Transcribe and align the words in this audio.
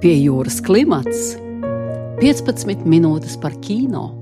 Pie 0.00 0.14
jūras 0.16 0.62
klimats 0.64 1.34
15 2.22 2.86
minūtes 2.88 3.34
par 3.42 3.52
kino. 3.60 4.19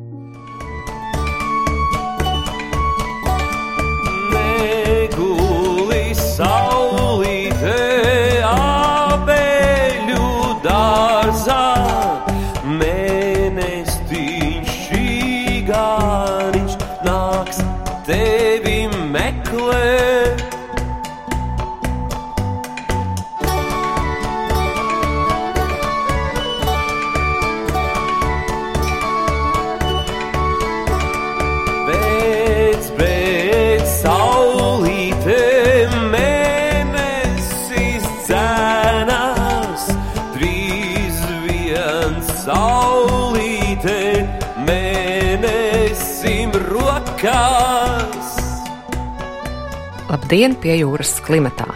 Labdien, 50.09 50.55
pie 50.57 50.73
jūras 50.79 51.19
klimatā! 51.21 51.67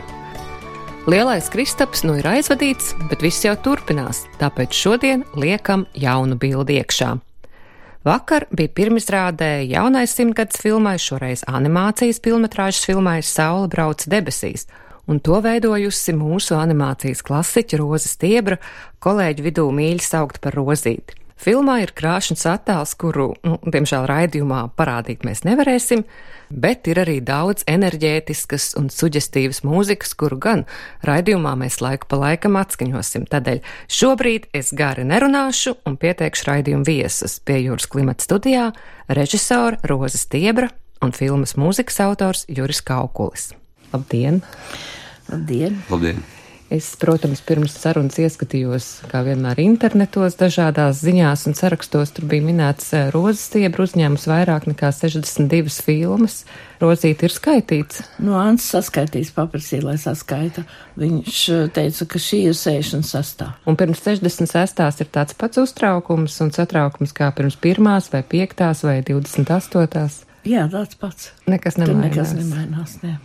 Lielais 1.05 1.51
kristaps 1.53 2.01
nu 2.09 2.15
ir 2.17 2.25
aizvadīts, 2.31 2.95
bet 3.11 3.21
viss 3.21 3.45
jau 3.45 3.53
turpinās, 3.61 4.23
tāpēc 4.41 4.73
šodien 4.73 5.27
liekam 5.37 5.83
jaunu 5.93 6.39
bildi 6.41 6.79
iekšā. 6.81 7.11
Vakar 8.09 8.47
bija 8.49 8.73
pirmizrādē 8.73 9.51
jaunais 9.69 10.17
simtgadus 10.17 10.63
filmai, 10.65 10.97
šoreiz 10.97 11.45
animācijas 11.45 12.23
filmetrāžas 12.25 12.89
filmai 12.89 13.19
Saula 13.21 13.69
brauc 13.69 14.09
debesīs, 14.09 14.65
un 15.05 15.21
to 15.21 15.37
veidojusi 15.45 16.17
mūsu 16.17 16.57
animācijas 16.57 17.21
klasiķa 17.29 17.83
Roza 17.83 18.09
Stiebra, 18.09 18.57
kolēģi 19.05 19.51
vidū 19.51 19.69
mīļi 19.77 20.09
saukt 20.09 20.41
par 20.41 20.57
rozīti. 20.57 21.22
Filmā 21.43 21.81
ir 21.83 21.91
krāšņs 21.99 22.45
attēls, 22.47 22.93
kuru, 23.03 23.33
nu, 23.43 23.57
diemžēl, 23.67 24.05
raidījumā 24.07 24.61
parādīt 24.79 25.25
mēs 25.27 25.43
nevarēsim, 25.43 26.05
bet 26.55 26.87
ir 26.87 27.01
arī 27.03 27.17
daudz 27.25 27.65
enerģētiskas 27.71 28.69
un 28.79 28.87
suģestīvas 28.95 29.63
mūzikas, 29.67 30.15
kuru 30.19 30.39
gan 30.43 30.63
raidījumā 31.09 31.57
mēs 31.59 31.81
laiku 31.83 32.07
pa 32.13 32.21
laikam 32.21 32.59
atskaņosim. 32.61 33.25
Tādēļ 33.33 33.59
šobrīd 33.91 34.47
es 34.55 34.71
gari 34.79 35.07
nerunāšu 35.09 35.75
un 35.89 35.97
pieteikšu 35.99 36.47
raidījumu 36.51 36.87
viesus 36.87 37.41
pie 37.43 37.59
jūras 37.65 37.89
klimata 37.91 38.23
studijā 38.23 38.69
režisora 39.11 39.81
Roza 39.91 40.21
Stiebra 40.23 40.71
un 41.03 41.11
filmas 41.17 41.57
mūzikas 41.59 41.99
autors 42.07 42.45
Juris 42.47 42.85
Kaukulis. 42.87 43.51
Labdien! 43.91 44.45
Labdien! 45.33 45.83
Labdien! 45.91 46.23
Es, 46.73 46.87
protams, 46.97 47.43
pirms 47.45 47.75
sarunas 47.77 48.17
ieskatījos, 48.23 48.87
kā 49.11 49.21
vienmēr, 49.27 49.59
internetos, 49.61 50.39
dažādās 50.41 51.03
ziņās 51.05 51.43
un 51.51 51.57
sarakstos. 51.59 52.15
Tur 52.17 52.25
bija 52.31 52.47
minēts 52.47 52.87
rozes 53.13 53.43
stiebra 53.51 53.85
uzņēmums 53.85 54.25
vairāk 54.31 54.69
nekā 54.71 54.89
62 54.97 55.69
filmas. 55.85 56.39
Rozīt 56.81 57.27
ir 57.27 57.35
skaitīts. 57.35 58.01
Nu, 58.25 58.39
Ants 58.41 58.71
saskaitīs, 58.73 59.35
paprasīja, 59.37 59.85
lai 59.91 59.99
saskaita. 60.01 60.65
Viņš 60.99 61.43
teica, 61.77 62.09
ka 62.15 62.23
šī 62.25 62.41
ir 62.49 62.57
66. 62.57 63.45
Un 63.69 63.79
pirms 63.79 64.01
66. 64.07 65.05
ir 65.05 65.13
tāds 65.13 65.37
pats 65.39 65.61
uztraukums 65.61 66.39
un 66.43 66.55
satraukums 66.57 67.13
kā 67.15 67.29
pirms 67.37 67.61
pirmās 67.61 68.09
vai 68.15 68.25
piektās 68.25 68.81
vai 68.89 68.97
28. 69.05 70.25
Jā, 70.49 70.65
tāds 70.73 70.97
pats. 70.99 71.31
Nekas 71.47 71.77
Tur 71.77 71.93
nemainās. 71.93 72.17
nekas 72.17 72.35
nemainās. 72.41 72.99
Ne. 73.05 73.19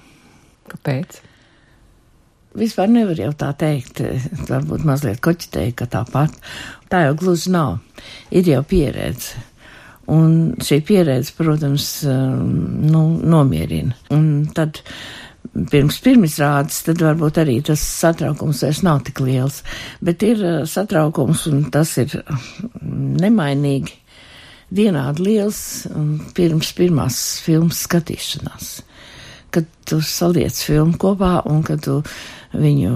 Kāpēc? 0.68 1.22
Vispār 2.58 2.90
nevar 2.90 3.20
jau 3.22 3.30
tā 3.38 3.52
teikt, 3.58 4.02
varbūt 4.50 4.86
mazliet 4.88 5.22
koķitēji, 5.22 5.76
ka 5.78 5.86
tāpat. 5.94 6.34
Tā 6.90 7.04
jau 7.06 7.14
gluži 7.20 7.54
nav. 7.54 7.78
Ir 8.34 8.50
jau 8.50 8.64
pieredze. 8.66 9.44
Un 10.08 10.56
šī 10.64 10.80
pieredze, 10.88 11.34
protams, 11.36 11.86
um, 12.08 12.48
nu, 12.88 13.04
nomierina. 13.28 13.98
Un 14.16 14.48
tad 14.56 14.80
pirms 15.52 16.00
pirmizrādes, 16.04 16.80
tad 16.88 17.04
varbūt 17.04 17.42
arī 17.44 17.58
tas 17.68 17.84
satraukums 17.84 18.64
vairs 18.64 18.82
nav 18.88 19.04
tik 19.08 19.20
liels. 19.26 19.62
Bet 20.00 20.24
ir 20.24 20.42
uh, 20.42 20.62
satraukums, 20.70 21.44
un 21.52 21.66
tas 21.74 21.92
ir 22.00 22.16
nemainīgi 22.82 24.00
vienādi 24.72 25.28
liels 25.28 25.60
um, 25.92 26.16
pirms 26.36 26.72
pirmās 26.78 27.20
filmas 27.44 27.84
skatīšanās. 27.84 28.72
Kad 29.52 29.68
tu 29.88 30.00
saliec 30.04 30.56
filmu 30.64 30.96
kopā 31.00 31.42
un 31.52 31.62
kad 31.68 31.84
tu 31.84 32.02
viņu 32.54 32.94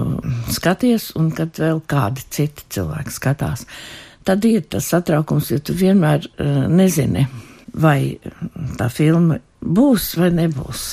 skaties, 0.52 1.10
un 1.18 1.30
kad 1.36 1.58
vēl 1.60 1.82
kādi 1.90 2.24
citi 2.32 2.66
cilvēki 2.76 3.14
skatās. 3.14 3.66
Tad 4.26 4.44
ir 4.46 4.64
tas 4.70 4.86
satraukums, 4.92 5.50
jo 5.50 5.58
tu 5.58 5.74
vienmēr 5.74 6.26
uh, 6.26 6.64
nezini, 6.70 7.26
vai 7.74 8.18
tā 8.78 8.88
filma 8.92 9.40
būs 9.62 10.12
vai 10.20 10.30
nebūs. 10.34 10.86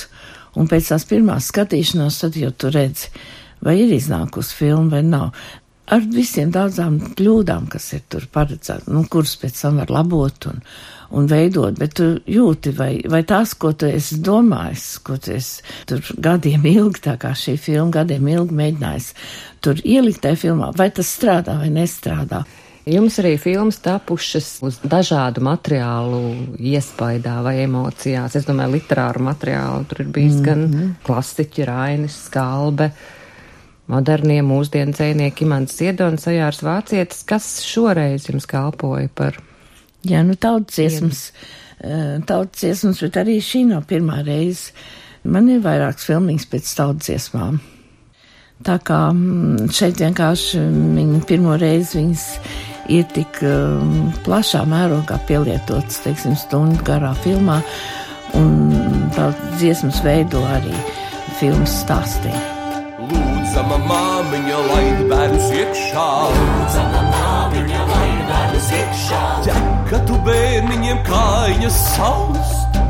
Un 0.58 0.66
pēc 0.70 0.90
tās 0.90 1.06
pirmās 1.06 1.50
skatīšanās, 1.52 2.18
tad 2.24 2.38
jau 2.38 2.50
tu 2.50 2.72
redzi, 2.74 3.10
vai 3.62 3.76
ir 3.84 3.92
iznākusi 3.94 4.56
filma 4.58 4.96
vai 4.96 5.04
nav. 5.06 5.30
Ar 5.90 6.04
visiem 6.06 6.52
daudzām 6.54 7.00
kļūdām, 7.18 7.66
kas 7.72 7.88
ir 7.96 8.04
tur 8.12 8.26
paredzētas, 8.30 8.86
nu, 8.92 9.02
kuras 9.10 9.34
pēc 9.40 9.56
tam 9.58 9.80
var 9.82 9.90
labot 9.90 10.46
un, 10.46 10.60
un 11.18 11.26
veidot, 11.30 11.74
bet 11.80 11.96
tu 11.98 12.06
jūti, 12.30 12.70
vai, 12.78 12.92
vai 13.10 13.24
tās, 13.26 13.56
ko 13.58 13.72
tu 13.74 13.88
esi 13.90 14.20
domājis, 14.22 14.86
ko 15.06 15.18
tu 15.18 15.34
esi 15.34 15.64
tur 15.90 16.04
gadiem 16.22 16.68
ilgi, 16.70 17.02
tā 17.08 17.16
kā 17.18 17.34
šī 17.34 17.56
filma 17.58 17.90
gadiem 17.98 18.30
ilgi 18.36 18.58
mēģinājis 18.62 19.12
tur 19.66 19.82
ielikt 19.82 20.22
tajā 20.22 20.42
filmā, 20.46 20.70
vai 20.78 20.92
tas 20.94 21.10
strādā 21.18 21.58
vai 21.58 21.72
nestrādā. 21.74 22.44
Jums 22.90 23.18
arī 23.20 23.34
filmas 23.38 23.76
tapušas 23.84 24.46
uz 24.64 24.78
dažādu 24.82 25.42
materiālu 25.44 26.20
iespaidā 26.56 27.36
vai 27.44 27.58
emocijās. 27.66 28.38
Es 28.38 28.46
domāju, 28.48 28.78
literāru 28.78 29.26
materiālu 29.26 29.84
tur 29.90 30.00
ir 30.00 30.08
bijis 30.14 30.38
mm 30.38 30.44
-hmm. 30.44 30.70
gan 30.70 30.94
klasiķi, 31.04 31.64
Rainis, 31.64 32.16
Skalbe, 32.24 32.90
modernie 33.90 34.40
mūsdienu 34.46 34.94
dzēnieki, 34.94 35.46
Imants 35.46 35.76
Ziedonis, 35.80 36.26
Sajārs 36.26 36.62
Vācietis. 36.64 37.24
Kas 37.26 37.52
šoreiz 37.66 38.30
jums 38.30 38.46
kalpoja 38.50 39.10
par 39.14 39.40
Jā, 40.06 40.22
nu 40.24 40.34
tautsdziesmas, 40.40 41.32
eh, 41.84 42.20
tautsdziesmas, 42.24 43.02
bet 43.04 43.18
arī 43.20 43.36
šī 43.44 43.66
nav 43.68 43.84
pirmā 43.84 44.24
reize. 44.24 44.72
Man 45.24 45.50
ir 45.52 45.60
vairākas 45.60 46.06
filmiņas 46.08 46.46
pēc 46.48 46.70
tautsdziesmām. 46.78 47.60
Tā 48.64 48.78
kā 48.80 49.12
mm, 49.12 49.68
šeit 49.72 50.00
vienkārši 50.00 50.60
viņi 50.96 51.20
pirmo 51.28 51.56
reizi 51.60 51.98
viņas 51.98 52.24
ir 52.88 53.04
tik 53.14 53.42
um, 53.44 54.12
plašā 54.24 54.64
mērogā 54.68 55.20
pielietotas, 55.28 56.00
teiksim, 56.04 56.36
stundu 56.36 56.80
garā 56.84 57.12
filmā, 57.24 57.60
un 58.36 59.10
tā 59.16 59.30
dziesmas 59.58 60.00
veido 60.04 60.44
arī 60.56 60.76
filmas 61.40 61.82
stāstījumu. 61.84 62.59
Lūdzama 63.70 63.86
māmiņa, 63.86 64.56
laid 64.66 65.02
bērnus 65.06 65.50
iekšā. 65.54 66.06
Lūdzama 66.34 67.02
māmiņa, 67.06 67.82
laid 67.86 68.22
bērnus 68.26 68.70
iekšā. 68.74 69.20
Ķeka 69.46 70.00
tu 70.08 70.16
bērniņiem 70.26 70.98
kājas 71.06 71.78
saust. 71.92 72.80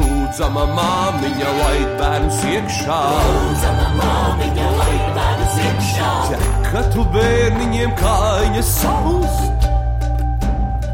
Lūdzama 0.00 0.66
māmiņa, 0.74 1.54
laid 1.60 1.94
bērnus 2.02 2.42
iekšā. 2.50 2.98
Lūdzama 3.30 3.88
māmiņa, 4.00 4.68
laid 4.82 5.08
bērnus 5.20 5.62
iekšā. 5.68 6.12
Ķeka 6.34 6.86
tu 6.96 7.06
bērniņiem 7.14 7.94
kājas 8.02 8.74
saust. 8.80 9.67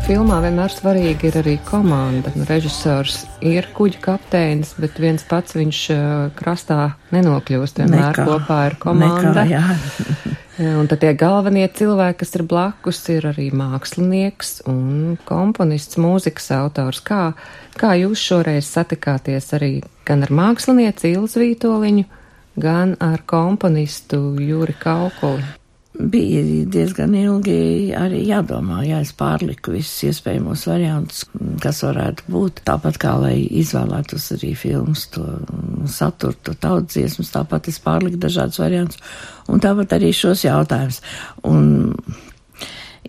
Filmā 0.04 0.36
vienmēr 0.44 0.68
svarīga 0.68 1.30
ir 1.30 1.36
arī 1.40 1.52
komanda. 1.64 2.28
Nu, 2.36 2.44
režisors 2.44 3.22
ir 3.40 3.64
kuģa 3.72 4.02
kapteinis, 4.04 4.74
bet 4.76 4.98
viens 5.00 5.24
pats 5.24 5.56
viņš 5.56 5.78
uh, 5.94 6.02
krastā 6.36 6.90
nenokļūst. 7.14 7.80
Vienmēr 7.80 8.10
Nekā. 8.10 8.26
kopā 8.28 8.58
ir 8.68 8.76
komanda. 8.82 9.46
Nekā, 9.46 9.46
jā. 9.48 9.62
Un 10.82 10.92
tad 10.92 11.00
tie 11.00 11.14
galvenie 11.16 11.64
cilvēki, 11.72 12.18
kas 12.20 12.36
ir 12.36 12.44
blakus, 12.52 13.00
ir 13.16 13.30
arī 13.32 13.48
mākslinieks 13.56 14.52
un 14.68 15.16
komponists, 15.24 15.96
mūzikas 15.96 16.52
autors. 16.60 17.00
Kā, 17.00 17.32
kā 17.80 17.96
jūs 18.02 18.20
šoreiz 18.28 18.68
satikāties 18.68 19.54
arī 19.56 19.72
gan 20.04 20.28
ar 20.28 20.36
mākslinieci 20.36 21.16
Ilzu 21.16 21.46
Vītoliņu, 21.46 22.04
gan 22.60 22.98
ar 23.00 23.24
komponistu 23.24 24.20
Jūri 24.36 24.76
Kaukuli? 24.84 25.63
Bija 25.94 26.42
diezgan 26.70 27.14
ilgi 27.14 27.92
arī 27.96 28.24
jādomā, 28.26 28.80
ja 28.86 28.98
es 29.04 29.12
pārliku 29.16 29.74
visus 29.76 30.08
iespējamos 30.10 30.66
variantus, 30.66 31.22
kas 31.62 31.82
varētu 31.86 32.26
būt. 32.34 32.62
Tāpat 32.66 32.98
kā 33.02 33.14
lai 33.22 33.36
izvēlētos 33.62 34.32
arī 34.34 34.54
filmas 34.58 35.06
to 35.14 35.24
saturu, 35.90 36.36
to 36.42 36.56
tautsdziesmas, 36.58 37.32
tāpat 37.34 37.70
es 37.70 37.78
pārliku 37.84 38.20
dažādus 38.26 38.60
variantus 38.62 39.02
un 39.48 39.62
tāpat 39.62 39.96
arī 39.98 40.10
šos 40.16 40.44
jautājumus. 40.48 41.00
Un 41.46 42.02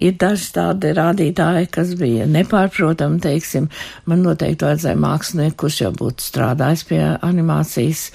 ir 0.04 0.16
daži 0.20 0.50
tādi 0.56 0.92
rādītāji, 0.96 1.70
kas 1.74 1.94
bija 2.00 2.26
nepārprotami, 2.30 3.20
teiksim, 3.24 3.70
man 4.10 4.24
noteikti 4.26 4.68
vajadzēja 4.68 5.00
mākslinieku, 5.00 5.58
kurš 5.64 5.82
jau 5.84 5.92
būtu 5.96 6.26
strādājis 6.26 6.84
pie 6.90 7.02
animācijas, 7.26 8.10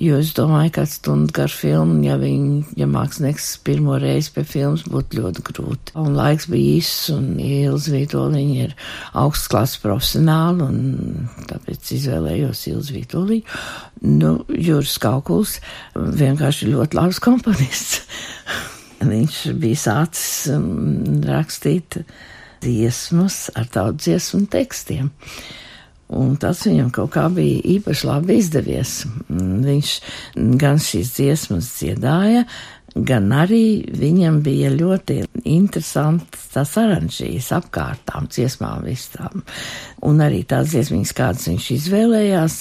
jo 0.00 0.20
es 0.20 0.32
domāju, 0.36 0.72
ka 0.78 0.86
stundu 0.88 1.34
gar 1.36 1.52
filmu, 1.52 1.98
ja 2.06 2.16
viņi, 2.20 2.76
ja 2.80 2.88
mākslinieks 2.90 3.48
pirmo 3.66 3.98
reizi 4.00 4.32
pie 4.36 4.46
filmas 4.48 4.86
būtu 4.88 5.20
ļoti 5.20 5.44
grūti. 5.50 5.96
Un 6.00 6.16
laiks 6.16 6.48
bija 6.52 6.78
īss, 6.80 7.10
un 7.14 7.34
Ilz 7.42 7.90
Vītoliņa 7.92 8.68
ir 8.68 8.76
augsts 9.16 9.50
klases 9.52 9.82
profesionāli, 9.84 10.70
un 10.70 11.28
tāpēc 11.50 11.92
izvēlējos 11.98 12.66
Ilz 12.72 12.94
Vītoliņu. 12.96 13.60
Nu, 14.06 14.32
Jūras 14.52 14.96
Kaukuls 15.02 15.58
vienkārši 15.96 16.72
ļoti 16.72 17.00
labs 17.00 17.22
komponists. 17.22 18.02
Viņš 19.04 19.38
bija 19.60 19.78
sācis 19.80 20.48
um, 20.54 21.20
rakstīt 21.26 22.00
dziesmas 22.64 23.46
ar 23.54 23.68
tādu 23.72 24.00
dziesmu 24.00 24.46
tekstiem. 24.50 25.10
Un 26.16 26.36
tas 26.38 26.62
viņam 26.62 26.92
kaut 26.94 27.12
kā 27.16 27.26
bija 27.34 27.60
īpaši 27.76 28.06
labi 28.06 28.38
izdevies. 28.40 29.00
Viņš 29.28 29.92
gan 30.60 30.78
šīs 30.82 31.12
dziesmas 31.16 31.72
dziedāja, 31.80 32.44
gan 32.96 33.26
arī 33.34 33.84
viņam 33.92 34.38
bija 34.44 34.70
ļoti 34.72 35.18
interesants 35.44 36.46
tas 36.54 36.76
aranžīs 36.80 37.50
apkārtām 37.52 38.30
dziesmām 38.30 38.86
visām. 38.86 39.42
Un 40.06 40.22
arī 40.24 40.44
tās 40.48 40.70
dziesmiņas, 40.72 41.16
kādas 41.18 41.50
viņš 41.50 41.68
izvēlējās, 41.80 42.56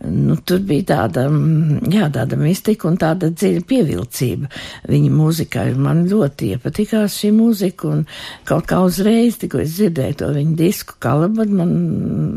Nu, 0.00 0.32
tur 0.48 0.62
bija 0.64 0.84
tāda, 0.88 1.26
mm, 1.28 1.90
jā, 1.92 2.06
tāda 2.12 2.36
mistika 2.40 2.86
un 2.88 2.94
tāda 2.96 3.28
dziļa 3.28 3.60
pievilcība 3.68 4.48
viņa 4.88 5.08
mūzikai. 5.12 5.64
Man 5.76 6.06
ļoti 6.08 6.54
iepatikās 6.54 7.18
šī 7.20 7.28
mūzika 7.36 7.88
un 7.90 8.06
kaut 8.48 8.64
kā 8.70 8.78
uzreiz, 8.80 9.36
tikko 9.42 9.58
es 9.60 9.74
dzirdēju 9.76 10.16
to 10.22 10.30
viņa 10.32 10.54
disku 10.56 10.96
kalabad, 11.04 11.52
man 11.52 11.74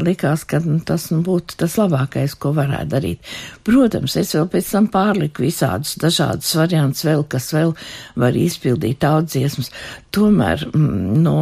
likās, 0.04 0.44
ka 0.44 0.60
nu, 0.66 0.82
tas 0.84 1.06
nu, 1.14 1.22
būtu 1.24 1.56
tas 1.62 1.78
labākais, 1.80 2.36
ko 2.36 2.52
varētu 2.58 2.92
darīt. 2.92 3.32
Protams, 3.64 4.18
es 4.20 4.34
vēl 4.36 4.50
pēc 4.52 4.72
tam 4.76 4.90
pārliku 4.92 5.46
visādus 5.46 5.96
dažādus 6.04 6.52
variantus 6.60 7.06
vēl, 7.08 7.24
kas 7.32 7.48
vēl 7.56 7.72
var 8.20 8.36
izpildīt 8.36 9.00
tautsdziesmas. 9.06 9.72
Tomēr, 10.12 10.66
mm, 10.74 11.16
no 11.24 11.38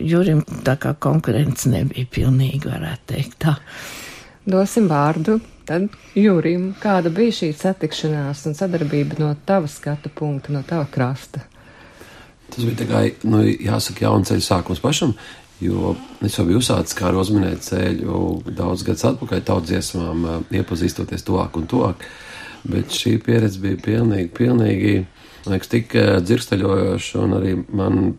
Jurim 0.00 0.40
tā 0.64 0.78
kā 0.80 0.94
konkurence 0.96 1.68
nebija 1.68 2.08
pilnīgi, 2.16 2.64
varētu 2.64 3.12
teikt 3.12 3.38
tā. 3.44 3.58
Dosim 4.46 4.88
vārdu 4.88 5.36
Tad, 5.66 5.88
Jūrim, 6.14 6.68
kāda 6.78 7.10
bija 7.10 7.34
šī 7.40 7.48
satikšanās 7.58 8.44
un 8.46 8.54
sadarbība 8.54 9.18
no 9.18 9.32
tava 9.48 9.66
skatu 9.70 10.12
punkta, 10.14 10.52
no 10.54 10.60
tava 10.66 10.86
krasta? 10.86 11.42
Tas 12.52 12.62
bija 12.62 12.76
tikai, 12.84 13.06
nu, 13.26 13.40
jāsaka, 13.42 14.04
jauna 14.06 14.28
ceļa 14.28 14.44
sākums 14.46 14.82
pašam, 14.84 15.16
jo 15.58 15.96
es 16.22 16.36
jau 16.38 16.44
biju 16.46 16.60
uzsācis 16.62 16.94
kā 16.94 17.10
rozminēt 17.10 17.66
ceļu 17.66 18.20
daudz 18.46 18.84
gadus 18.86 19.08
atpakaļ 19.10 19.42
tautsdziesmām, 19.48 20.28
iepazīstoties 20.54 21.26
tuvāk 21.26 21.58
un 21.58 21.66
tuvāk, 21.72 22.06
bet 22.70 22.94
šī 22.94 23.16
pieredze 23.26 23.58
bija 23.64 23.80
pilnīgi, 23.88 24.30
pilnīgi, 24.36 24.94
liekas, 25.50 25.72
tik 25.72 25.96
dzirkstaļojoša 26.28 27.24
un 27.24 27.36
arī 27.40 27.56
man 27.66 28.14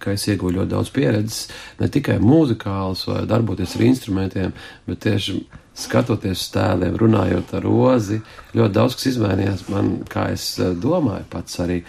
ka 0.00 0.14
es 0.14 0.28
ieguvu 0.30 0.54
ļoti 0.54 0.70
daudz 0.70 0.92
pieredzes, 0.94 1.48
ne 1.80 1.88
tikai 1.92 2.20
mūzikālas 2.22 3.02
vai 3.10 3.24
darboties 3.28 3.74
ar 3.76 3.84
instrumentiem, 3.88 4.54
bet 4.86 5.02
tieši 5.02 5.40
skatoties 5.76 6.44
uz 6.44 6.48
tēliem, 6.54 6.96
runājot 7.00 7.54
ar 7.56 7.64
rozi, 7.66 8.20
ļoti 8.56 8.74
daudz 8.76 8.96
kas 8.98 9.10
izmainījās 9.12 9.68
man, 9.70 9.92
kā 10.10 10.30
es 10.34 10.52
eh, 10.58 10.74
domāju 10.74 11.28
pats 11.32 11.60
arī. 11.62 11.82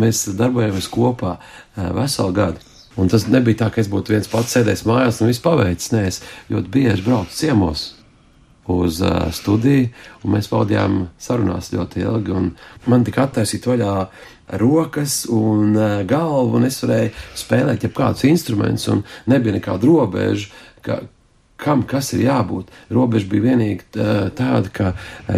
Mēs 0.00 0.26
darbojamies 0.38 0.88
kopā 0.90 1.36
eh, 1.38 1.90
veselu 1.94 2.36
gadu. 2.36 2.70
Un 3.00 3.10
tas 3.10 3.26
nebija 3.26 3.64
tā, 3.64 3.72
ka 3.74 3.82
es 3.82 3.90
būtu 3.90 4.14
viens 4.14 4.30
pats 4.30 4.54
sēdējis 4.54 4.86
mājās 4.86 5.18
un 5.20 5.30
viss 5.30 5.42
paveicis. 5.42 5.90
Nē, 5.94 6.02
es 6.12 6.20
ļoti 6.52 6.70
bieži 6.76 7.02
braucu 7.02 7.34
ciemos 7.34 7.88
uz 8.70 9.00
uh, 9.02 9.26
studiju, 9.34 9.88
un 10.24 10.34
mēs 10.36 10.48
pavadījām 10.48 11.00
sarunās 11.20 11.72
ļoti 11.74 12.04
ilgi. 12.04 12.36
Man 12.88 13.04
tika 13.04 13.26
attaisīt 13.26 13.66
vaļā 13.68 13.96
rokas 14.60 15.24
un 15.32 15.74
uh, 15.76 15.98
galvu, 16.08 16.60
un 16.60 16.68
es 16.68 16.78
varēju 16.84 17.12
spēlēt 17.42 17.84
jebkādus 17.84 18.24
instrumentus, 18.30 18.86
un 18.94 19.02
nebija 19.30 19.58
nekāda 19.58 19.90
robeža, 19.90 20.48
ka, 20.86 21.02
kam 21.64 21.84
kas 21.88 22.12
ir 22.16 22.26
jābūt. 22.26 22.72
Robeža 22.94 23.28
bija 23.30 23.46
vienīgi 23.48 24.04
tāda, 24.36 24.70
ka 24.74 24.92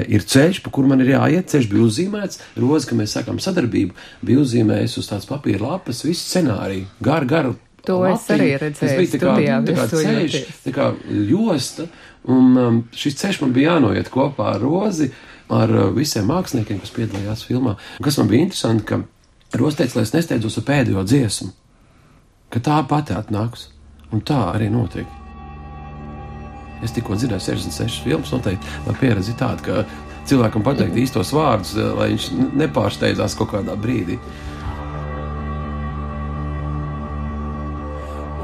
ir 0.05 0.27
ceļš, 0.27 0.63
pa 0.65 0.73
kuru 0.75 0.91
man 0.91 1.05
ir 1.05 1.15
jāiet. 1.15 1.49
Ceļš 1.53 1.71
bija 1.71 1.87
uzzīmēts, 1.87 2.43
roza, 2.63 2.91
ka 2.91 2.99
mēs 2.99 3.15
sākam 3.17 3.39
sadarbību, 3.43 3.95
bija 4.27 4.43
uzzīmējis 4.43 4.99
uz 5.03 5.13
tādas 5.13 5.31
papīra 5.31 5.63
lapas 5.71 6.03
visu 6.07 6.25
scenāriju, 6.25 6.91
garu, 7.07 7.31
garu. 7.31 7.55
To 7.87 8.01
lapiņu. 8.03 8.19
es 8.19 8.31
arī 8.35 8.51
redzēju. 8.59 8.81
Tas 8.83 8.99
bija 8.99 9.13
tā 9.13 9.23
kā, 9.23 9.33
studijā, 9.33 9.59
tā 9.63 9.77
kā 9.77 9.89
ceļš, 9.95 10.39
tā 10.65 10.75
kā 10.75 10.91
josta, 11.31 11.87
un 12.35 12.59
um, 12.59 12.81
šis 12.99 13.21
ceļš 13.23 13.43
man 13.45 13.53
bija 13.55 13.77
jānoiet 13.77 14.11
kopā 14.11 14.57
ar 14.57 14.65
rozi, 14.67 15.13
ar 15.55 15.71
uh, 15.71 15.93
visiem 15.95 16.27
māksliniekiem, 16.27 16.81
kas 16.83 16.95
piedalījās 16.97 17.47
filmā. 17.47 17.77
Un 18.01 18.09
kas 18.09 18.19
man 18.19 18.33
bija 18.33 18.49
interesanti, 18.49 18.89
ka 18.91 19.05
Roza 19.55 19.77
teica, 19.77 20.01
lai 20.01 20.07
es 20.07 20.15
nesteidzos 20.15 20.59
ar 20.61 20.67
pēdējo 20.67 21.05
dziesmu, 21.07 21.53
ka 22.53 22.63
tā 22.67 22.81
pati 22.91 23.15
atnāks, 23.17 23.71
un 24.11 24.25
tā 24.27 24.41
arī 24.51 24.73
notiek. 24.73 25.16
Es 26.85 26.93
tikko 26.93 27.17
dzirdēju 27.17 27.45
66 27.49 28.03
filmas, 28.05 28.33
noteikti 28.35 28.75
man 28.87 28.99
pieredze 29.01 29.33
ir 29.33 29.39
tāda, 29.41 29.63
ka 29.65 29.85
cilvēkam 30.29 30.65
pateikt 30.67 30.99
īstos 31.01 31.33
vārdus, 31.37 31.77
eh, 31.79 31.93
lai 31.97 32.11
viņš 32.13 32.29
nepārsteidzās 32.63 33.37
kaut 33.39 33.55
kādā 33.55 33.77
brīdī. 33.81 34.19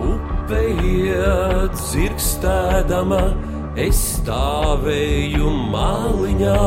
Upe 0.02 0.62
iet 0.88 1.78
zirgstēdama, 1.90 3.22
es 3.76 4.00
stāvēju 4.18 5.52
māliņā, 5.74 6.58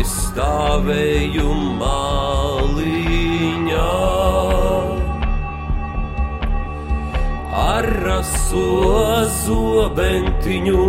es 0.00 0.14
stāvēju 0.28 1.50
māliņā. 1.80 2.41
Ar 7.52 7.84
raso 7.84 9.28
zobentiņu, 9.44 10.84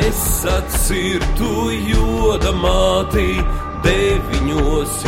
Es 0.00 0.24
atcirtu 0.56 1.52
jodamāti 1.92 3.28
deviņos 3.84 4.98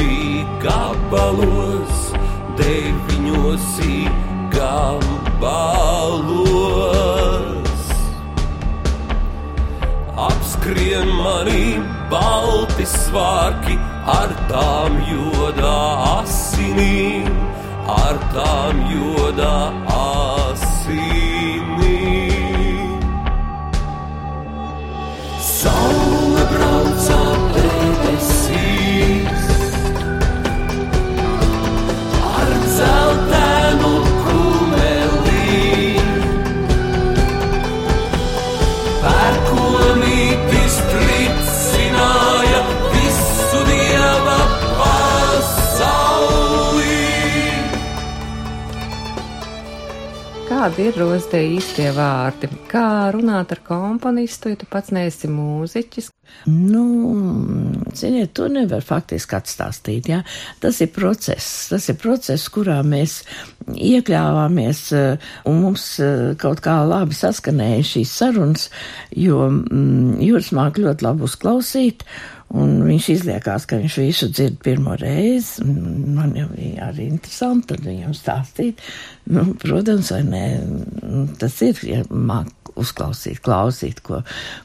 gabalos, 0.63 1.97
deviņos 2.61 3.73
gabalos 4.53 5.99
apskrien 10.69 11.09
manī 11.25 11.81
balti 12.11 12.85
svārki 12.85 13.77
ar 14.05 14.35
tām 14.51 14.99
jodā 15.09 15.79
asinīm, 16.21 17.33
ar 17.89 18.21
tām 18.35 18.85
jodā 18.93 19.57
asinīm. 19.97 20.48
Kādi 50.69 50.89
ir 50.91 50.97
rozte 51.01 51.39
īstie 51.39 51.87
vārdi? 51.97 52.49
Kā 52.69 53.09
runāt 53.15 53.53
ar 53.55 53.61
komponistu, 53.65 54.51
ja 54.53 54.59
tu 54.61 54.67
pats 54.69 54.91
neesi 54.93 55.31
mūziķis? 55.31 56.11
Nu, 56.49 56.85
ziniet, 57.93 58.33
to 58.39 58.47
nevar 58.49 58.85
faktiski 58.85 59.37
atstāstīt. 59.37 60.09
Ja? 60.09 60.23
Tas 60.63 60.81
ir 60.81 60.93
process, 60.95 61.69
tas 61.73 61.89
ir 61.91 61.99
process, 62.01 62.47
kurā 62.53 62.79
mēs 62.87 63.21
iekļāvāmies 63.75 64.83
eh, 64.97 65.29
un 65.51 65.61
mums 65.65 65.91
eh, 66.01 66.33
kaut 66.41 66.63
kā 66.65 66.79
labi 66.89 67.17
saskanēja 67.19 67.85
šīs 67.91 68.17
sarunas, 68.23 68.69
jo 69.13 69.45
mm, 69.51 70.19
Jūras 70.25 70.53
māk 70.57 70.81
ļoti 70.81 71.09
labi 71.09 71.27
uzklausīt. 71.29 72.07
Un 72.57 72.79
viņš 72.87 73.07
izliekās, 73.13 73.67
ka 73.69 73.77
viņš 73.77 73.97
visu 74.01 74.29
dzird 74.33 74.57
pirmo 74.65 74.95
reizi. 74.97 75.65
Man 75.65 76.33
jau 76.37 76.47
bija 76.55 76.89
arī 76.89 77.11
interesanti 77.11 77.77
viņam 77.85 78.15
stāstīt. 78.17 78.81
Nu, 79.29 79.51
protams, 79.61 80.13
vai 80.15 80.23
ne, 80.25 80.45
tas 81.41 81.59
ir, 81.67 81.83
ja 81.85 82.01
māk 82.09 82.73
uzklausīt, 82.79 83.43
klausīt, 83.45 84.01
ko, 84.07 84.23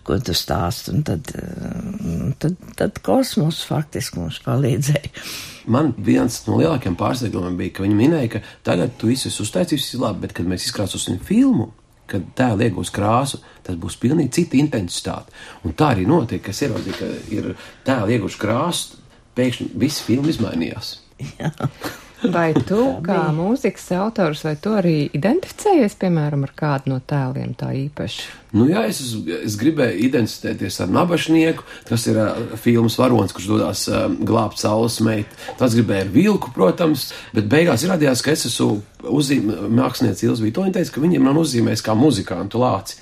ko 0.07 0.19
tu 0.23 0.35
stāst. 0.37 0.93
Un 0.93 1.03
tad, 1.07 1.27
tad, 2.39 2.55
tad 2.79 3.03
kosmos 3.03 3.63
faktiski 3.67 4.21
mums 4.21 4.39
palīdzēja. 4.45 5.11
Man 5.73 5.93
viens 6.03 6.41
no 6.47 6.59
lielākajiem 6.59 6.95
pārsteigumiem 6.99 7.59
bija, 7.59 7.77
ka 7.77 7.85
viņi 7.85 7.99
minēja, 7.99 8.31
ka 8.35 8.43
tagad 8.67 8.95
tu 8.99 9.11
visu 9.11 9.29
esi 9.31 9.43
uztaisījis 9.43 9.93
labi, 9.99 10.25
bet 10.25 10.35
kad 10.39 10.47
mēs 10.47 10.67
izkrāsosim 10.69 11.19
filmu, 11.23 11.71
kad 12.09 12.25
tēlu 12.37 12.67
iegūs 12.67 12.91
krāsu, 12.93 13.39
tas 13.63 13.77
būs 13.79 13.97
pilnīgi 14.01 14.33
cita 14.39 14.59
intensitāte. 14.59 15.33
Un 15.63 15.75
tā 15.77 15.93
arī 15.93 16.07
notiek, 16.09 16.43
kas 16.43 16.63
ieraudzīja, 16.65 16.99
ka 16.99 17.09
ir 17.33 17.53
tēlu 17.87 18.17
ieguvuši 18.17 18.41
krāsu, 18.41 19.01
pēkšņi 19.37 19.69
viss 19.81 20.03
filma 20.05 20.31
izmainījās. 20.33 20.97
Jā. 21.39 21.53
Vai 22.31 22.53
tu, 22.55 22.79
kā 23.07 23.19
mūzikas 23.35 23.89
autors, 23.99 24.43
vai 24.47 24.53
tu 24.61 24.73
arī 24.77 24.95
identificējies, 25.15 25.97
piemēram, 25.99 26.45
ar 26.47 26.53
kādu 26.57 26.93
no 26.93 26.99
tēliem 27.03 27.53
tā 27.59 27.73
īpaši? 27.75 28.29
Nu, 28.53 28.67
jā, 28.69 28.85
es, 28.89 29.01
es 29.39 29.57
gribēju 29.59 29.97
identificēties 30.07 30.79
ar 30.85 30.91
nabašnieku, 30.93 31.65
kas 31.89 32.05
ir 32.11 32.19
uh, 32.21 32.53
filmas 32.61 32.99
varonis, 33.01 33.33
kurš 33.35 33.49
dodas 33.49 33.85
uh, 33.89 34.05
glābt 34.13 34.61
saules 34.61 34.99
meitu. 35.03 35.39
Tas 35.59 35.75
gribēja 35.75 36.05
ar 36.05 36.13
vilku, 36.13 36.53
protams, 36.55 37.09
bet 37.33 37.49
beigās 37.51 37.83
izrādījās, 37.85 38.21
ka 38.23 38.35
es 38.35 38.47
esmu 38.51 38.77
uzzīmējis, 39.03 39.73
mākslinieci 39.81 40.29
Ilza 40.29 40.45
Vitoņa 40.45 40.77
teica, 40.77 40.95
ka 40.95 41.03
viņiem 41.03 41.27
nav 41.27 41.41
uzzīmējis 41.43 41.85
kā 41.85 41.97
muzikantu 41.97 42.61
lāci. 42.61 43.01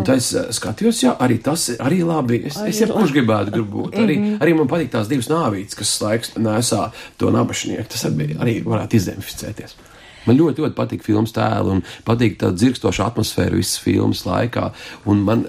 Un 0.00 0.06
tad 0.08 0.20
es 0.20 0.30
skatījos, 0.56 1.02
jā, 1.04 1.12
arī 1.20 1.36
tas 1.44 1.68
arī 1.76 2.00
labi. 2.06 2.40
Es, 2.48 2.56
arī 2.60 2.72
es 2.72 2.80
jebkurš 2.84 3.14
gribētu 3.14 3.64
būt. 3.64 3.98
Arī, 4.00 4.16
-hmm. 4.16 4.40
arī 4.40 4.56
man 4.56 4.70
patīk 4.70 4.90
tās 4.94 5.08
divas 5.12 5.28
nāvītes, 5.28 5.76
kas 5.78 5.94
laiks 6.00 6.34
nesā 6.36 6.90
to 7.20 7.30
nabašnieku. 7.30 7.88
Tas 7.92 8.04
arī, 8.08 8.32
arī 8.40 8.58
varētu 8.64 8.96
izidentificēties. 8.96 9.76
Man 10.26 10.36
ļoti, 10.36 10.64
ļoti 10.64 10.76
patīk 10.76 11.04
filmas 11.04 11.32
tēlu 11.32 11.76
un 11.76 11.82
patīk 12.04 12.36
tā 12.40 12.52
dzirkstoša 12.52 13.06
atmosfēra 13.10 13.56
visas 13.56 13.80
filmas 13.80 14.24
laikā. 14.26 14.70
Un 15.06 15.24
man 15.24 15.46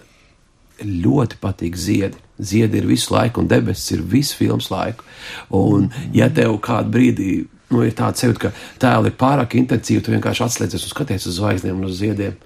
ļoti 0.81 1.39
patīk 1.41 1.75
ziedi. 1.77 2.17
Ziedi 2.41 2.79
ir 2.79 2.87
visu 2.89 3.13
laiku, 3.13 3.41
un 3.41 3.47
debesis 3.47 3.91
ir 3.91 4.01
visu 4.01 4.37
filmas 4.39 4.71
laiku. 4.71 5.05
Un, 5.49 5.91
ja 6.13 6.29
tev 6.29 6.57
kādu 6.63 6.89
brīdi 6.95 7.27
nu, 7.71 7.83
ir 7.85 7.93
tāds 7.97 8.23
sajūta, 8.23 8.47
ka 8.47 8.51
tēli 8.81 9.11
ir 9.11 9.17
pārāk 9.19 9.55
intensīvi, 9.59 10.03
tu 10.03 10.13
vienkārši 10.15 10.45
atslēdzies 10.47 10.87
un 10.87 10.93
skaties 10.93 11.27
uz 11.29 11.37
zvaigznēm 11.37 11.77
un 11.77 11.89
uz 11.89 11.99
ziediem. 12.01 12.39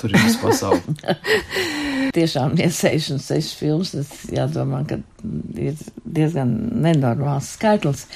Tur 0.00 0.10
ir 0.14 0.24
viss 0.24 0.40
pasaule. 0.40 1.16
Tiešām 2.16 2.56
iesēšanas 2.58 3.26
sešas 3.30 3.56
filmas, 3.60 3.94
tas 3.94 4.30
jādomā, 4.34 4.82
ka 4.88 4.98
ir 5.60 5.76
diezgan 6.04 6.54
nenormāls 6.82 7.52
skaitlis. 7.56 8.06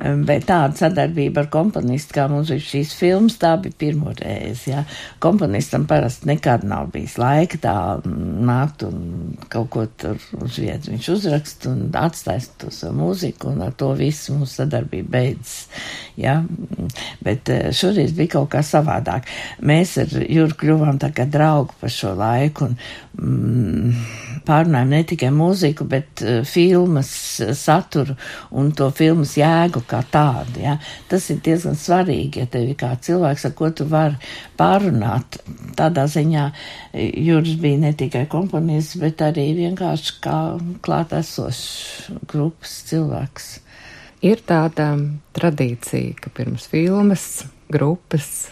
Bet 0.00 0.46
tāda 0.48 0.72
sadarbība 0.78 1.42
ar 1.42 1.48
komponistu, 1.52 2.14
kā 2.16 2.24
mums 2.30 2.48
ir 2.54 2.62
šīs 2.64 2.94
filmas, 2.96 3.36
tā 3.40 3.52
bija 3.60 3.76
pirmo 3.82 4.14
reizi. 4.16 4.70
Ja. 4.72 4.84
Komponistam 5.20 5.84
parasti 5.90 6.30
nekad 6.30 6.64
nav 6.68 6.88
bijis 6.94 7.18
laika 7.20 7.60
tā 7.60 7.74
nākt 8.06 8.86
un 8.86 9.36
kaut 9.52 9.68
ko 9.74 9.84
tur 10.00 10.16
uz 10.40 10.56
vietas. 10.56 10.88
Viņš 10.88 11.10
uzrakst 11.12 11.68
un 11.68 11.82
atstājas 12.00 12.48
to 12.60 12.72
savu 12.72 12.96
mūziku, 13.02 13.52
un 13.52 13.66
ar 13.66 13.76
to 13.76 13.90
visu 13.98 14.38
mūsu 14.38 14.62
sadarbība 14.62 15.12
beidzas. 15.18 15.68
Ja. 16.20 16.38
Bet 17.24 17.52
eh, 17.52 17.68
šoreiz 17.76 18.16
bija 18.16 18.38
kaut 18.38 18.54
kā 18.54 18.64
savādāk. 18.64 19.28
Mēs 19.68 19.98
ar 20.00 20.16
Juru 20.24 20.56
kļuvām 20.64 21.00
tā 21.02 21.12
kā 21.12 21.28
draugi 21.28 21.76
par 21.80 21.92
šo 21.92 22.14
laiku, 22.16 22.70
un 22.70 22.78
mm, 23.20 24.29
pārunājam 24.46 24.92
ne 24.92 25.00
tikai 25.08 25.30
mūziku, 25.34 25.86
bet 25.90 26.22
uh, 26.24 26.40
filmas 26.48 27.12
uh, 27.42 27.52
saturu 27.56 28.16
un 28.56 28.70
to 28.76 28.90
filmas 28.96 29.36
jēgu 29.38 29.82
kā 29.90 30.02
tādu. 30.12 30.62
Ja? 30.64 30.76
Tas 31.10 31.28
ir 31.32 31.40
diezgan 31.44 31.78
svarīgi, 31.78 32.42
ja 32.42 32.50
tev 32.50 32.68
ir 32.70 32.78
kā 32.80 32.92
cilvēks, 33.00 33.48
ar 33.48 33.56
ko 33.58 33.70
tu 33.74 33.86
vari 33.90 34.18
pārunāt. 34.60 35.40
Tādā 35.78 36.06
ziņā 36.10 36.46
eh, 36.50 37.10
Juris 37.24 37.56
bija 37.60 37.80
ne 37.86 37.94
tikai 37.96 38.26
komponists, 38.30 38.98
bet 39.00 39.22
arī 39.24 39.50
vienkārši 39.58 40.16
kā 40.24 40.38
klātesošs 40.84 42.12
grupas 42.30 42.80
cilvēks. 42.90 43.50
Ir 44.26 44.42
tāda 44.44 44.92
tradīcija, 45.36 46.18
ka 46.20 46.32
pirms 46.36 46.66
filmas 46.68 47.46
grupas 47.72 48.50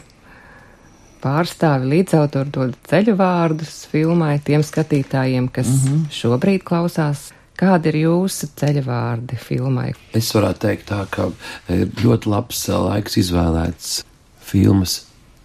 pārstāvi 1.22 1.90
līdzautori 1.92 2.52
dod 2.54 2.76
ceļu 2.88 3.16
vārdus 3.18 3.82
filmai 3.90 4.38
tiem 4.44 4.62
skatītājiem, 4.64 5.50
kas 5.52 5.68
mm 5.68 5.82
-hmm. 5.88 6.06
šobrīd 6.20 6.64
klausās. 6.64 7.32
Kādi 7.58 7.90
ir 7.90 7.96
jūsu 8.04 8.52
ceļu 8.56 8.84
vārdi 8.87 9.37
filmai? 9.37 9.92
Es 10.14 10.30
varētu 10.34 10.60
teikt 10.62 10.88
tā, 10.92 11.06
ka 11.10 11.30
ir 11.75 11.88
ļoti 12.04 12.30
labs 12.30 12.68
laiks 12.68 13.16
izvēlēts 13.18 14.04
filmas 14.38 15.00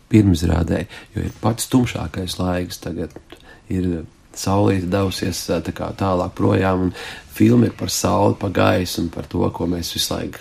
pirmizrādē, 0.10 0.86
jo 1.16 1.24
ir 1.26 1.32
pats 1.42 1.68
tumšākais 1.68 2.38
laiks 2.38 2.78
tagad. 2.78 3.10
Ir 3.70 4.06
saulīte 4.38 4.90
devusies 4.92 5.42
tā 5.50 5.74
kā 5.74 5.90
tālāk 5.98 6.36
projām, 6.38 6.88
un 6.88 6.94
filma 7.34 7.66
ir 7.66 7.74
par 7.78 7.90
sauli, 7.90 8.38
par 8.40 8.54
gaisu 8.54 9.02
un 9.02 9.10
par 9.10 9.26
to, 9.26 9.50
ko 9.50 9.66
mēs 9.70 9.94
visu 9.96 10.14
laiku 10.14 10.40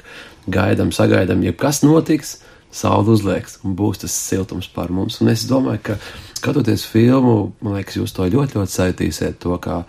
gaidām, 0.53 0.93
sagaidām, 0.93 1.45
jebkas 1.47 1.83
notiks 1.83 2.39
saule 2.73 3.12
uzlieks 3.12 3.59
un 3.67 3.76
būs 3.76 4.02
tas 4.02 4.14
siltums 4.17 4.69
par 4.73 4.93
mums. 4.95 5.21
Un 5.23 5.31
es 5.33 5.45
domāju, 5.49 5.83
ka 5.91 5.99
skatoties 6.38 6.85
filmu, 6.88 7.52
man 7.62 7.79
liekas, 7.79 7.99
jūs 8.00 8.14
to 8.17 8.26
ļoti, 8.26 8.59
ļoti 8.59 8.76
sajūtīsiet, 8.76 9.41
to, 9.43 9.57
kā 9.62 9.83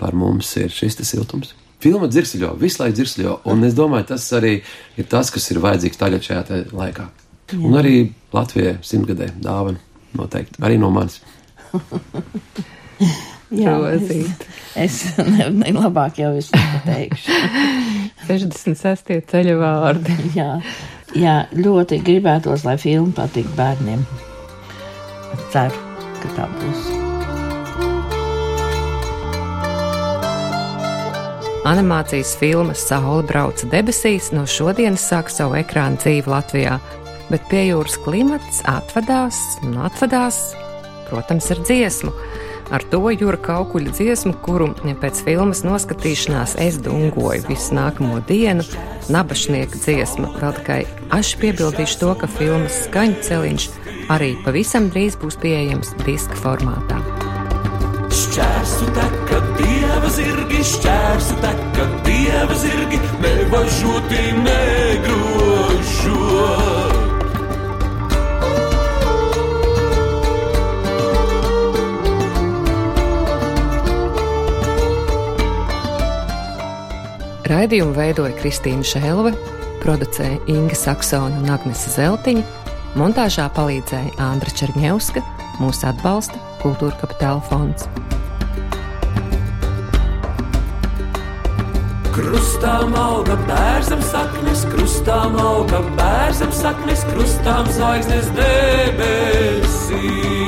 par 0.00 0.16
mums 0.16 0.50
ir 0.60 0.72
šis 0.72 1.00
siltums. 1.04 1.54
Filma 1.80 2.10
dzirsļo, 2.12 2.54
visu 2.60 2.82
laiku 2.82 2.98
dzirsļo, 2.98 3.36
un 3.48 3.64
es 3.64 3.76
domāju, 3.76 4.10
tas 4.12 4.26
arī 4.36 4.58
ir 5.00 5.06
tas, 5.08 5.30
kas 5.32 5.46
ir 5.52 5.62
vajadzīgs 5.64 6.00
tagad 6.00 6.26
šajā 6.26 6.64
laikā. 6.76 7.06
Jā. 7.50 7.60
Un 7.66 7.76
arī 7.80 7.94
Latvijai 8.34 8.76
simtgadē 8.84 9.30
dāvana 9.42 9.80
noteikti, 10.16 10.60
arī 10.64 10.76
no 10.80 10.90
manis. 10.92 11.22
Jā, 13.50 13.74
es, 13.96 14.10
es 14.78 14.98
ne, 15.18 15.48
ne 15.50 15.72
labāk 15.74 16.20
jau 16.20 16.30
visu 16.36 16.54
pateikšu. 16.54 17.38
66. 18.28 19.16
ceļa 19.32 19.56
vārdi. 19.58 20.16
Jā. 20.36 20.52
Jā, 21.18 21.48
ļoti 21.56 21.98
gribētos, 22.06 22.62
lai 22.62 22.76
filma 22.78 23.10
patiktu 23.16 23.56
bērniem. 23.58 24.04
Ceru, 25.50 25.80
ka 26.22 26.34
tā 26.36 26.46
būs. 26.54 26.90
Animācijas 31.70 32.32
filma 32.40 32.74
Saule 32.78 33.26
brauca 33.26 33.66
debesīs 33.70 34.30
no 34.32 34.46
šodienas 34.48 35.02
sāk 35.10 35.28
savu 35.34 35.58
ekrānu 35.58 35.98
dzīvi 36.00 36.30
Latvijā, 36.30 36.78
bet 37.30 37.44
pie 37.50 37.66
jūras 37.68 37.98
klimats 38.06 38.62
atvadās 38.70 39.38
un 39.66 39.76
atvadās, 39.84 40.40
protams, 41.10 41.50
ar 41.52 41.60
dziesmu. 41.66 42.14
Ar 42.70 42.84
to 42.86 43.00
jūra 43.10 43.34
kaukuļa 43.42 43.92
dziesmu, 43.98 44.32
kuru 44.46 44.68
pēc 45.02 45.24
filmas 45.26 45.64
noskatīšanās 45.66 46.54
es 46.62 46.78
dungoju 46.78 47.42
visu 47.48 47.74
nākamo 47.74 48.20
dienu, 48.28 48.62
nabašnieka 49.10 49.74
dziesma. 49.74 50.30
Vēl 50.38 50.54
tikai 50.60 50.80
aši 51.10 51.40
piebildīšu 51.42 51.98
to, 52.04 52.14
ka 52.20 52.30
filmas 52.30 52.84
skaņu 52.86 53.18
celiņš 53.26 53.66
arī 54.14 54.36
pavisam 54.44 54.86
drīz 54.94 55.18
būs 55.18 55.36
pieejams 55.42 55.88
diska 56.04 56.38
formātā. 56.38 56.98
Šķērsu 58.20 58.86
teka 58.94 59.38
dieva 59.58 60.10
zirgi, 60.14 60.60
šķērsu 60.70 61.34
teka 61.42 61.84
dieva 62.06 62.54
zirgi, 62.62 62.98
nevažoti 63.22 64.22
negrožot. 64.46 66.10
Raidījumu 77.60 77.92
veidoja 77.92 78.32
Kristīna 78.38 78.80
Šelve, 78.88 79.34
producēja 79.82 80.38
Inga 80.48 80.72
Saksona 80.80 81.42
un 81.42 81.50
Agnese 81.52 81.90
Zeltiņa, 81.92 82.40
montāžā 82.96 83.50
palīdzēja 83.52 84.14
Andra 84.30 84.48
Černievska, 84.56 85.20
mūsu 85.60 85.84
atbalsta 85.90 86.40
Kultūra 86.62 86.96
Kapitāla 87.02 87.42
fonds. 87.50 87.84
Krustām 92.16 92.96
auga 92.96 93.36
bērzem 93.44 94.00
saknes, 94.08 94.64
krustām 94.72 95.36
auga 95.44 95.84
bērzem 96.00 96.56
saknes, 96.64 97.04
krustām 97.12 97.68
zvaigznes 97.76 98.32
debesīs. 98.40 100.39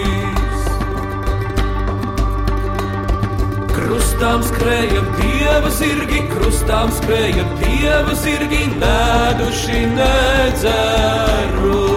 krustām 4.22 4.44
skrējam, 4.46 5.06
dieva 5.18 5.70
zirgi, 5.74 6.20
krustām 6.30 6.92
skrējam, 6.94 7.48
dieva 7.58 8.14
zirgi, 8.14 8.60
nēduši 8.78 9.80
nedzeru. 9.96 11.91